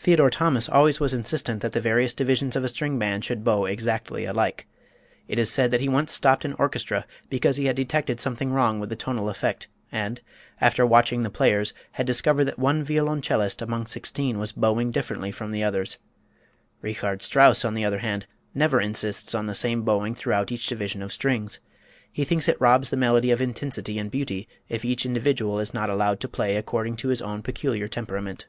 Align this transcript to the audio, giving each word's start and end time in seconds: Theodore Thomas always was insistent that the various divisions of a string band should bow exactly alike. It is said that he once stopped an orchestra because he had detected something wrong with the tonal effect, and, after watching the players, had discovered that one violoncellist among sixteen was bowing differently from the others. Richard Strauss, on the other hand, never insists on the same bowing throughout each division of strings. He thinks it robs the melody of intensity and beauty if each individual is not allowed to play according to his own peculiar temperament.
Theodore 0.00 0.30
Thomas 0.30 0.70
always 0.70 1.00
was 1.00 1.12
insistent 1.12 1.60
that 1.60 1.72
the 1.72 1.82
various 1.82 2.14
divisions 2.14 2.56
of 2.56 2.64
a 2.64 2.68
string 2.68 2.98
band 2.98 3.26
should 3.26 3.44
bow 3.44 3.66
exactly 3.66 4.24
alike. 4.24 4.66
It 5.26 5.38
is 5.38 5.50
said 5.50 5.70
that 5.70 5.82
he 5.82 5.88
once 5.90 6.12
stopped 6.14 6.46
an 6.46 6.54
orchestra 6.54 7.04
because 7.28 7.58
he 7.58 7.66
had 7.66 7.76
detected 7.76 8.18
something 8.18 8.50
wrong 8.50 8.80
with 8.80 8.88
the 8.88 8.96
tonal 8.96 9.28
effect, 9.28 9.68
and, 9.92 10.18
after 10.62 10.86
watching 10.86 11.20
the 11.22 11.30
players, 11.30 11.74
had 11.92 12.06
discovered 12.06 12.46
that 12.46 12.58
one 12.58 12.82
violoncellist 12.82 13.60
among 13.60 13.84
sixteen 13.84 14.38
was 14.38 14.50
bowing 14.52 14.90
differently 14.92 15.30
from 15.30 15.50
the 15.50 15.62
others. 15.62 15.98
Richard 16.80 17.20
Strauss, 17.20 17.62
on 17.62 17.74
the 17.74 17.84
other 17.84 17.98
hand, 17.98 18.24
never 18.54 18.80
insists 18.80 19.34
on 19.34 19.44
the 19.44 19.54
same 19.54 19.82
bowing 19.82 20.14
throughout 20.14 20.50
each 20.50 20.68
division 20.68 21.02
of 21.02 21.12
strings. 21.12 21.60
He 22.10 22.24
thinks 22.24 22.48
it 22.48 22.58
robs 22.58 22.88
the 22.88 22.96
melody 22.96 23.30
of 23.30 23.42
intensity 23.42 23.98
and 23.98 24.10
beauty 24.10 24.48
if 24.70 24.86
each 24.86 25.04
individual 25.04 25.60
is 25.60 25.74
not 25.74 25.90
allowed 25.90 26.18
to 26.20 26.28
play 26.28 26.56
according 26.56 26.96
to 26.98 27.08
his 27.08 27.20
own 27.20 27.42
peculiar 27.42 27.88
temperament. 27.88 28.46